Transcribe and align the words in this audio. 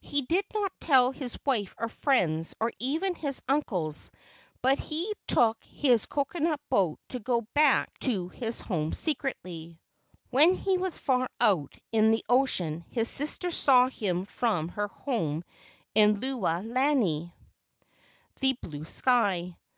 He 0.00 0.22
did 0.22 0.44
not 0.52 0.72
tell 0.80 1.12
his 1.12 1.38
wife 1.46 1.72
or 1.78 1.88
friends, 1.88 2.56
or 2.58 2.72
even 2.80 3.14
his 3.14 3.40
uncles, 3.48 4.10
but 4.62 4.80
he 4.80 5.12
took 5.28 5.62
his 5.62 6.06
coconut 6.06 6.58
boat 6.68 6.98
to 7.10 7.20
go 7.20 7.42
back 7.54 7.88
192 8.02 8.10
LEGENDS 8.10 8.18
OF 8.18 8.32
GHOSTS 8.32 8.34
to 8.34 8.44
his 8.44 8.60
home 8.68 8.92
secretly. 8.94 9.80
When 10.30 10.54
he 10.54 10.76
was 10.76 10.98
far 10.98 11.30
out 11.40 11.72
in 11.92 12.10
the 12.10 12.24
ocean 12.28 12.84
his 12.90 13.08
sister 13.08 13.52
saw 13.52 13.86
him 13.88 14.24
from 14.24 14.70
her 14.70 14.88
home 14.88 15.44
in 15.94 16.18
Lewa 16.20 16.60
lani 16.66 17.32
(the 18.40 18.54
blue 18.54 18.86
sky). 18.86 19.56